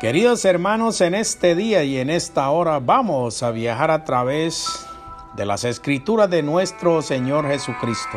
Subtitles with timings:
[0.00, 4.86] Queridos hermanos, en este día y en esta hora vamos a viajar a través
[5.34, 8.16] de las escrituras de nuestro Señor Jesucristo.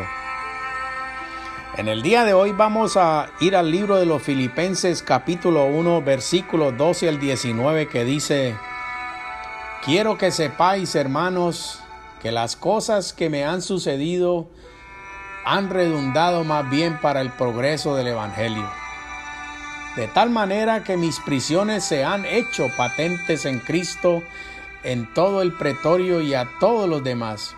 [1.76, 6.02] En el día de hoy vamos a ir al libro de los Filipenses capítulo 1
[6.02, 8.54] versículos 12 al 19 que dice,
[9.84, 11.80] Quiero que sepáis hermanos
[12.22, 14.46] que las cosas que me han sucedido
[15.44, 18.81] han redundado más bien para el progreso del Evangelio
[19.96, 24.22] de tal manera que mis prisiones se han hecho patentes en Cristo
[24.84, 27.54] en todo el pretorio y a todos los demás.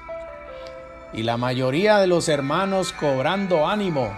[1.13, 4.13] Y la mayoría de los hermanos cobrando ánimo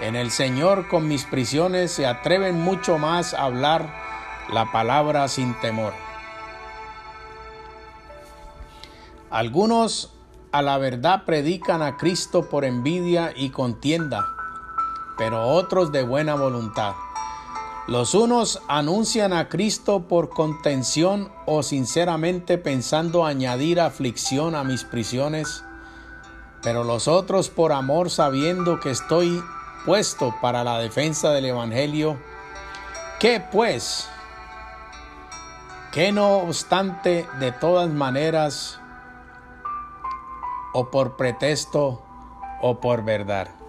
[0.00, 3.86] en el Señor con mis prisiones se atreven mucho más a hablar
[4.48, 5.92] la palabra sin temor.
[9.30, 10.12] Algunos
[10.52, 14.26] a la verdad predican a Cristo por envidia y contienda,
[15.18, 16.94] pero otros de buena voluntad.
[17.86, 25.64] Los unos anuncian a Cristo por contención o sinceramente pensando añadir aflicción a mis prisiones,
[26.62, 29.42] pero los otros por amor sabiendo que estoy
[29.84, 32.18] puesto para la defensa del Evangelio.
[33.18, 34.08] ¿Qué pues?
[35.90, 38.78] Que no obstante, de todas maneras,
[40.72, 42.02] o por pretexto
[42.62, 43.59] o por verdad.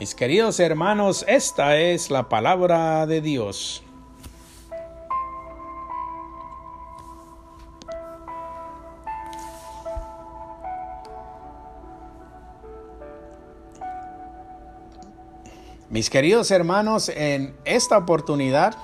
[0.00, 3.82] Mis queridos hermanos, esta es la palabra de Dios.
[15.90, 18.74] Mis queridos hermanos, en esta oportunidad,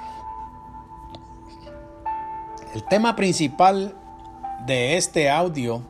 [2.74, 3.94] el tema principal
[4.66, 5.80] de este audio,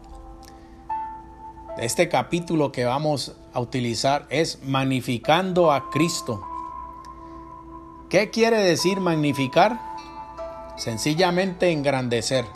[1.78, 6.42] este capítulo que vamos a utilizar es magnificando a Cristo.
[8.08, 9.78] ¿Qué quiere decir magnificar?
[10.76, 12.46] Sencillamente engrandecer.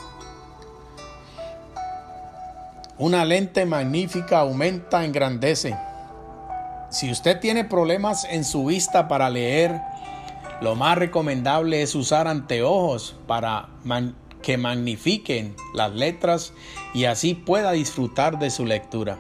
[2.96, 5.76] Una lente magnífica aumenta, engrandece.
[6.90, 9.80] Si usted tiene problemas en su vista para leer,
[10.60, 13.68] lo más recomendable es usar anteojos para
[14.42, 16.52] que magnifiquen las letras
[16.94, 19.18] y así pueda disfrutar de su lectura.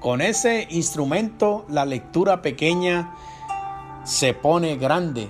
[0.00, 3.14] Con ese instrumento la lectura pequeña
[4.04, 5.28] se pone grande.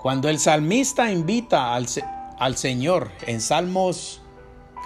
[0.00, 4.20] Cuando el salmista invita al, Señor en Salmos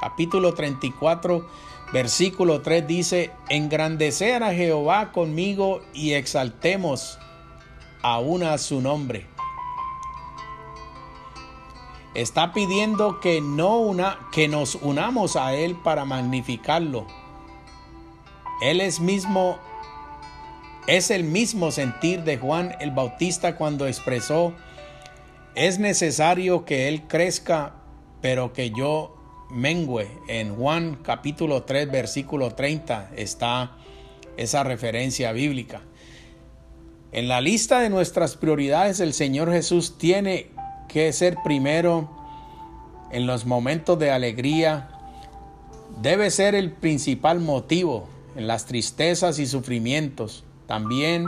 [0.01, 1.47] capítulo 34,
[1.93, 7.19] versículo 3 dice, engrandecer a Jehová conmigo y exaltemos
[8.03, 9.36] aún a su nombre.
[12.16, 17.06] Está pidiendo que, no una, que nos unamos a Él para magnificarlo
[18.60, 19.59] él es mismo
[20.87, 24.55] es el mismo sentir de Juan el Bautista cuando expresó
[25.55, 27.75] es necesario que él crezca,
[28.21, 29.16] pero que yo
[29.50, 30.06] mengüe.
[30.28, 33.76] En Juan capítulo 3 versículo 30 está
[34.37, 35.82] esa referencia bíblica.
[37.12, 40.50] En la lista de nuestras prioridades el Señor Jesús tiene
[40.97, 42.09] que ser primero
[43.11, 44.89] en los momentos de alegría.
[46.01, 50.43] Debe ser el principal motivo en las tristezas y sufrimientos.
[50.67, 51.27] También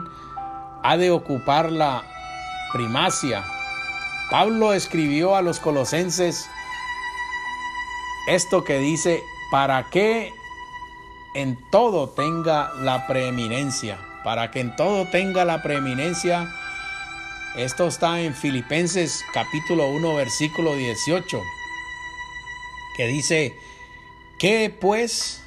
[0.83, 2.03] ha de ocupar la
[2.73, 3.45] primacia.
[4.31, 6.49] Pablo escribió a los colosenses
[8.27, 9.21] esto que dice,
[9.51, 10.33] para que
[11.35, 16.49] en todo tenga la preeminencia, para que en todo tenga la preeminencia.
[17.59, 21.43] Esto está en Filipenses capítulo 1 versículo 18,
[22.97, 23.53] que dice,
[24.39, 25.43] que pues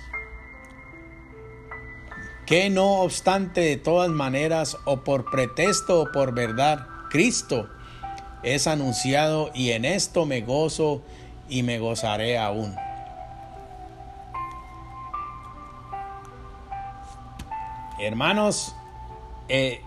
[2.46, 7.70] que no obstante de todas maneras o por pretexto o por verdad, Cristo
[8.44, 11.04] es anunciado y en esto me gozo
[11.48, 12.76] y me gozaré aún.
[18.02, 18.76] Hermanos,
[19.48, 19.82] eh,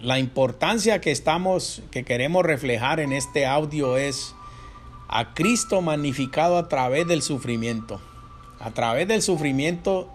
[0.00, 4.34] la importancia que estamos, que queremos reflejar en este audio es
[5.08, 8.00] a Cristo magnificado a través del sufrimiento.
[8.58, 10.10] A través del sufrimiento,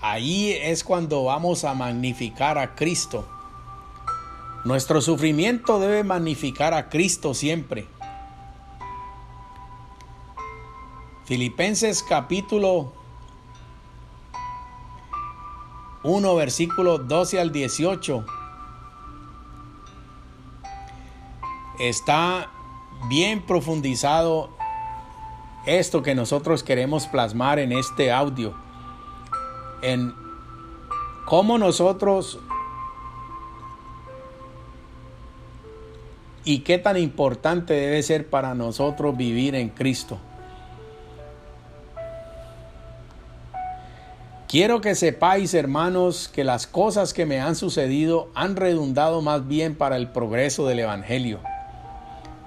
[0.00, 3.26] ahí es cuando vamos a magnificar a Cristo.
[4.64, 7.86] Nuestro sufrimiento debe magnificar a Cristo siempre.
[11.24, 12.97] Filipenses capítulo
[16.08, 18.24] 1, versículo 12 al 18.
[21.78, 22.50] Está
[23.10, 24.48] bien profundizado
[25.66, 28.54] esto que nosotros queremos plasmar en este audio.
[29.82, 30.14] En
[31.26, 32.38] cómo nosotros
[36.42, 40.18] y qué tan importante debe ser para nosotros vivir en Cristo.
[44.48, 49.74] Quiero que sepáis, hermanos, que las cosas que me han sucedido han redundado más bien
[49.74, 51.40] para el progreso del Evangelio.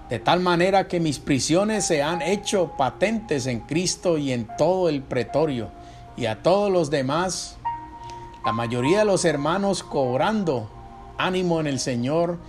[0.09, 4.89] De tal manera que mis prisiones se han hecho patentes en Cristo y en todo
[4.89, 5.69] el pretorio,
[6.17, 7.57] y a todos los demás,
[8.43, 10.71] la mayoría de los hermanos cobrando
[11.19, 12.39] ánimo en el Señor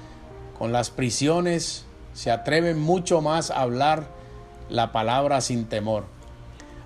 [0.59, 1.85] con las prisiones,
[2.15, 4.07] se atreven mucho más a hablar
[4.71, 6.05] la palabra sin temor.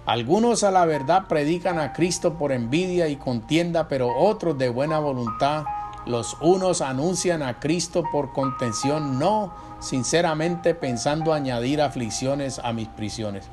[0.06, 5.00] Algunos a la verdad predican a Cristo por envidia y contienda, pero otros de buena
[5.00, 5.64] voluntad.
[6.06, 13.48] Los unos anuncian a Cristo por contención, no sinceramente pensando añadir aflicciones a mis prisiones.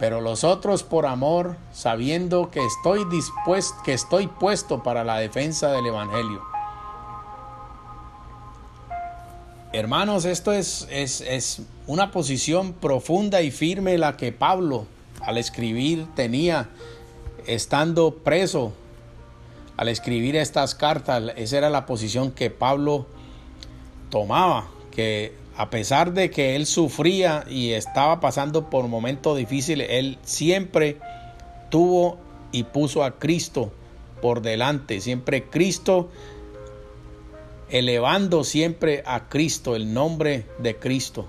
[0.00, 5.70] Pero los otros por amor, sabiendo que estoy dispuesto, que estoy puesto para la defensa
[5.70, 6.42] del evangelio.
[9.72, 14.86] Hermanos, esto es, es, es una posición profunda y firme la que Pablo
[15.24, 16.68] al escribir tenía,
[17.46, 18.72] estando preso,
[19.76, 23.06] al escribir estas cartas, esa era la posición que Pablo
[24.10, 30.18] tomaba, que a pesar de que él sufría y estaba pasando por momentos difíciles, él
[30.22, 30.98] siempre
[31.70, 32.18] tuvo
[32.52, 33.72] y puso a Cristo
[34.20, 36.10] por delante, siempre Cristo,
[37.68, 41.26] elevando siempre a Cristo, el nombre de Cristo.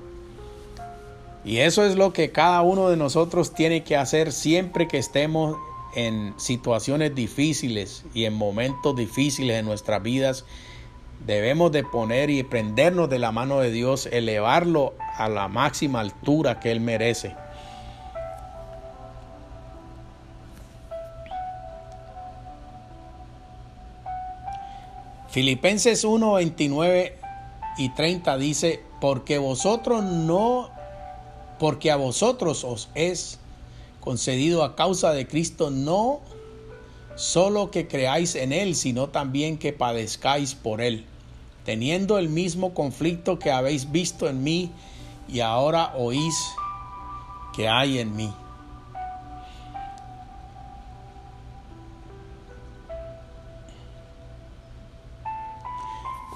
[1.45, 5.55] Y eso es lo que cada uno de nosotros tiene que hacer siempre que estemos
[5.95, 10.43] en situaciones difíciles y en momentos difíciles en nuestras vidas.
[11.23, 16.59] Debemos de poner y prendernos de la mano de Dios, elevarlo a la máxima altura
[16.59, 17.35] que Él merece.
[25.29, 27.19] Filipenses 1, 29
[27.77, 30.74] y 30 dice, porque vosotros no
[31.59, 33.39] porque a vosotros os es
[34.01, 36.21] concedido a causa de Cristo no
[37.15, 41.05] solo que creáis en Él, sino también que padezcáis por Él,
[41.63, 44.71] teniendo el mismo conflicto que habéis visto en mí
[45.27, 46.35] y ahora oís
[47.55, 48.33] que hay en mí.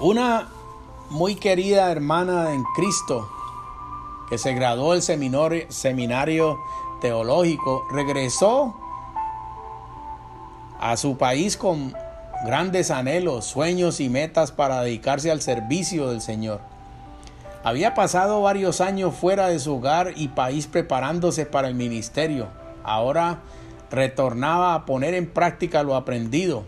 [0.00, 0.48] Una
[1.10, 3.28] muy querida hermana en Cristo
[4.30, 6.58] que se graduó del seminario, seminario
[7.00, 8.76] teológico, regresó
[10.78, 11.94] a su país con
[12.46, 16.60] grandes anhelos, sueños y metas para dedicarse al servicio del Señor.
[17.62, 22.46] Había pasado varios años fuera de su hogar y país preparándose para el ministerio.
[22.84, 23.40] Ahora
[23.90, 26.64] retornaba a poner en práctica lo aprendido.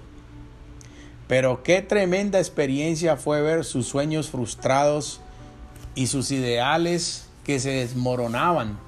[1.29, 5.23] Pero qué tremenda experiencia fue ver sus sueños frustrados
[5.94, 8.79] y sus ideales que se desmoronaban.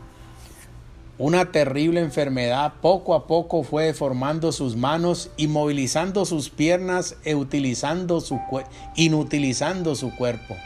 [1.16, 8.20] Una terrible enfermedad poco a poco fue deformando sus manos, inmovilizando sus piernas e utilizando
[8.20, 8.40] su
[8.96, 10.56] inutilizando su cuerpo.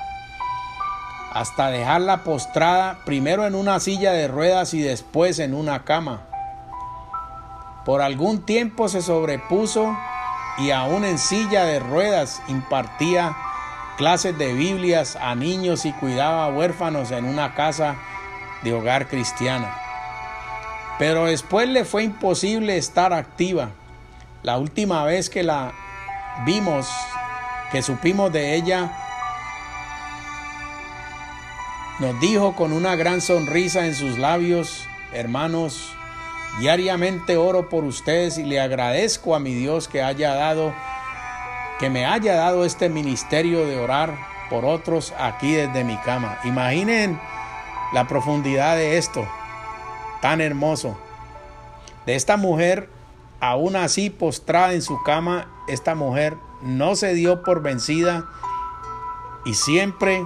[1.33, 6.27] Hasta dejarla postrada primero en una silla de ruedas y después en una cama.
[7.85, 9.95] Por algún tiempo se sobrepuso
[10.57, 13.37] y aún en silla de ruedas impartía
[13.99, 17.97] clases de Biblias a niños y cuidaba huérfanos en una casa
[18.63, 19.77] de hogar cristiana.
[21.01, 23.71] Pero después le fue imposible estar activa.
[24.45, 25.73] La última vez que la
[26.47, 26.89] vimos,
[27.73, 28.97] que supimos de ella,
[31.99, 35.93] nos dijo con una gran sonrisa en sus labios, hermanos,
[36.61, 40.73] diariamente oro por ustedes y le agradezco a mi Dios que haya dado
[41.79, 44.19] que me haya dado este ministerio de orar
[44.51, 46.39] por otros aquí desde mi cama.
[46.45, 47.21] Imaginen
[47.93, 49.27] la profundidad de esto,
[50.21, 50.99] tan hermoso.
[52.05, 52.91] De esta mujer,
[53.41, 58.27] aún así postrada en su cama, esta mujer no se dio por vencida
[59.45, 60.25] y siempre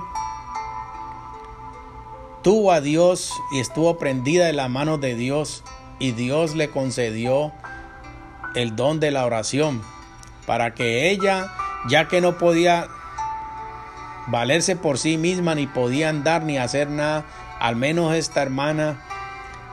[2.43, 5.63] tuvo a Dios y estuvo prendida de la mano de Dios
[5.99, 7.53] y Dios le concedió
[8.55, 9.83] el don de la oración
[10.47, 11.53] para que ella,
[11.89, 12.89] ya que no podía
[14.27, 17.25] valerse por sí misma, ni podía andar ni hacer nada,
[17.61, 19.01] al menos esta hermana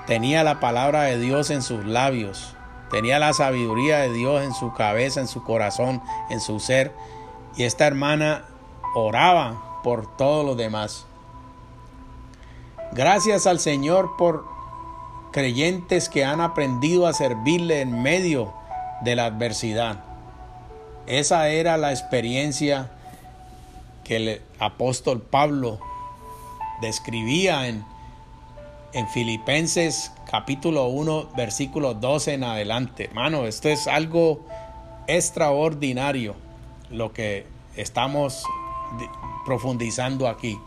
[0.07, 2.55] tenía la palabra de Dios en sus labios,
[2.91, 6.93] tenía la sabiduría de Dios en su cabeza, en su corazón, en su ser,
[7.55, 8.45] y esta hermana
[8.95, 11.05] oraba por todos los demás.
[12.91, 14.45] Gracias al Señor por
[15.31, 18.53] creyentes que han aprendido a servirle en medio
[19.01, 20.08] de la adversidad.
[21.09, 22.91] Esa era la experiencia
[24.03, 25.79] que el apóstol Pablo
[26.81, 27.83] describía en,
[28.93, 33.05] en Filipenses capítulo 1, versículo 12 en adelante.
[33.05, 34.45] Hermano, esto es algo
[35.07, 36.35] extraordinario
[36.91, 38.43] lo que estamos
[39.45, 40.59] profundizando aquí.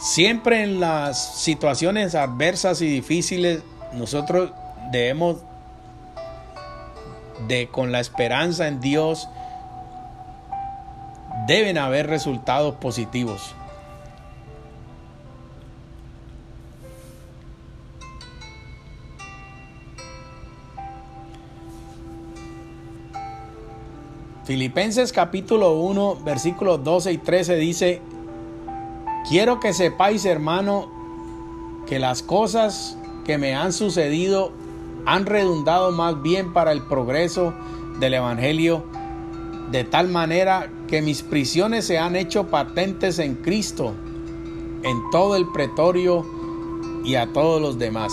[0.00, 4.52] Siempre en las situaciones adversas y difíciles, nosotros
[4.90, 5.36] debemos
[7.48, 9.28] de con la esperanza en Dios
[11.46, 13.54] deben haber resultados positivos.
[24.44, 28.00] Filipenses capítulo 1, versículos 12 y 13 dice,
[29.28, 30.88] quiero que sepáis hermano
[31.88, 34.52] que las cosas que me han sucedido
[35.06, 37.54] han redundado más bien para el progreso
[37.98, 38.84] del Evangelio,
[39.70, 43.94] de tal manera que mis prisiones se han hecho patentes en Cristo,
[44.82, 46.26] en todo el pretorio
[47.04, 48.12] y a todos los demás.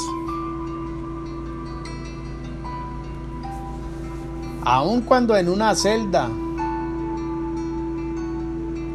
[4.66, 6.30] aun cuando en una celda,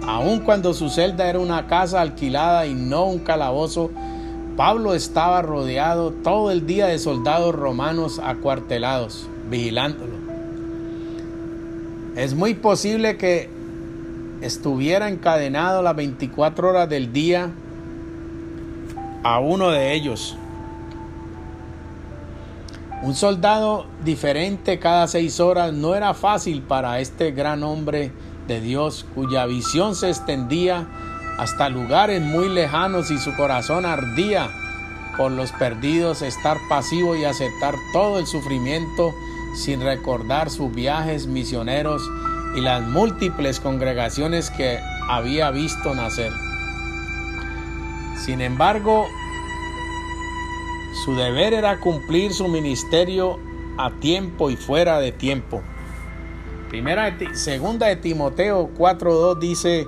[0.07, 3.91] aun cuando su celda era una casa alquilada y no un calabozo,
[4.59, 10.15] Pablo estaba rodeado todo el día de soldados romanos acuartelados, vigilándolo.
[12.17, 13.49] Es muy posible que
[14.41, 17.53] estuviera encadenado las 24 horas del día
[19.23, 20.37] a uno de ellos.
[23.05, 28.11] Un soldado diferente cada seis horas no era fácil para este gran hombre
[28.49, 30.89] de Dios cuya visión se extendía
[31.39, 34.51] hasta lugares muy lejanos y su corazón ardía
[35.17, 39.15] por los perdidos, estar pasivo y aceptar todo el sufrimiento
[39.55, 42.03] sin recordar sus viajes misioneros
[42.57, 44.79] y las múltiples congregaciones que
[45.09, 46.33] había visto nacer.
[48.17, 49.07] Sin embargo,
[51.05, 53.39] su deber era cumplir su ministerio
[53.77, 55.63] a tiempo y fuera de tiempo.
[56.69, 59.87] Primera, segunda de Timoteo 4.2 dice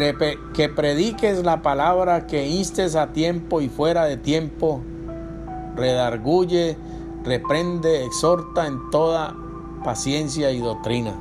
[0.00, 4.80] que, que prediques la palabra, que instes a tiempo y fuera de tiempo,
[5.76, 6.76] redarguye,
[7.22, 9.36] reprende, exhorta en toda
[9.84, 11.14] paciencia y doctrina.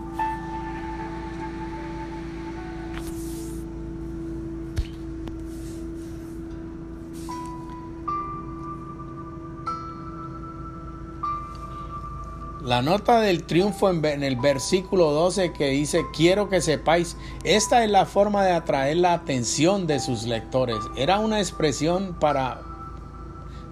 [12.73, 17.91] La nota del triunfo en, el versículo 12 que dice, quiero que sepáis, esta es
[17.91, 20.79] la forma de atraer la atención de sus lectores.
[20.95, 22.63] Era una expresión para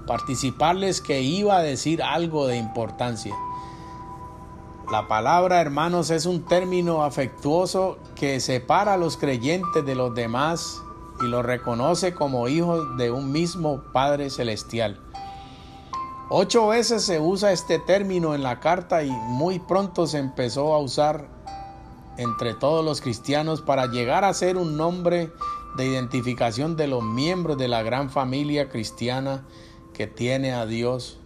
[0.05, 3.33] participarles que iba a decir algo de importancia.
[4.91, 10.79] La palabra hermanos es un término afectuoso que separa a los creyentes de los demás
[11.23, 14.99] y los reconoce como hijos de un mismo Padre Celestial.
[16.33, 20.79] Ocho veces se usa este término en la carta y muy pronto se empezó a
[20.79, 21.27] usar
[22.15, 25.29] entre todos los cristianos para llegar a ser un nombre
[25.75, 29.43] de identificación de los miembros de la gran familia cristiana
[29.93, 31.19] que tiene a Dios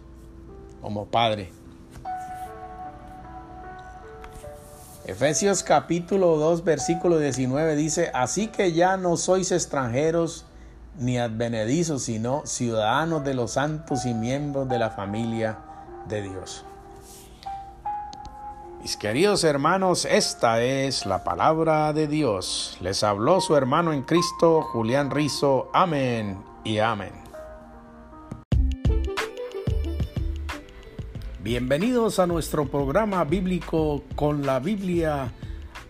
[0.82, 1.52] como Padre.
[5.04, 10.46] Efesios capítulo 2 versículo 19 dice, así que ya no sois extranjeros
[10.98, 15.58] ni advenedizos, sino ciudadanos de los santos y miembros de la familia
[16.08, 16.64] de Dios.
[18.80, 22.78] Mis queridos hermanos, esta es la palabra de Dios.
[22.80, 25.70] Les habló su hermano en Cristo, Julián Rizo.
[25.72, 27.12] Amén y amén.
[31.42, 35.32] Bienvenidos a nuestro programa bíblico con la Biblia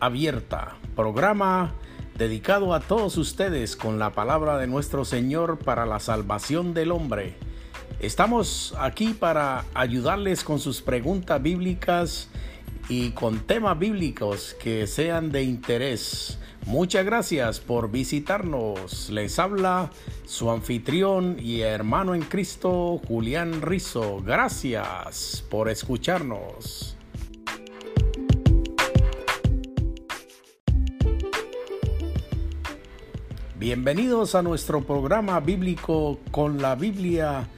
[0.00, 0.76] abierta.
[0.94, 1.74] Programa
[2.16, 7.34] dedicado a todos ustedes con la palabra de nuestro Señor para la salvación del hombre.
[8.00, 12.28] Estamos aquí para ayudarles con sus preguntas bíblicas
[12.88, 16.38] y con temas bíblicos que sean de interés.
[16.64, 19.10] Muchas gracias por visitarnos.
[19.10, 19.90] Les habla
[20.24, 24.22] su anfitrión y hermano en Cristo, Julián Rizo.
[24.24, 26.95] Gracias por escucharnos.
[33.66, 37.48] Bienvenidos a nuestro programa bíblico con la Biblia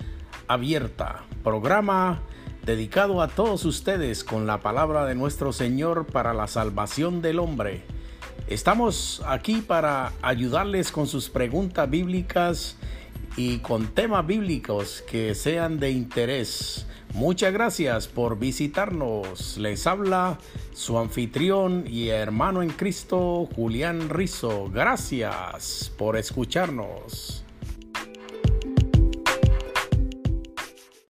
[0.47, 2.23] abierta, programa
[2.65, 7.83] dedicado a todos ustedes con la palabra de nuestro Señor para la salvación del hombre.
[8.47, 12.77] Estamos aquí para ayudarles con sus preguntas bíblicas
[13.37, 16.87] y con temas bíblicos que sean de interés.
[17.15, 19.57] Muchas gracias por visitarnos.
[19.57, 20.39] Les habla
[20.73, 24.71] su anfitrión y hermano en Cristo, Julián Rizo.
[24.71, 27.45] Gracias por escucharnos.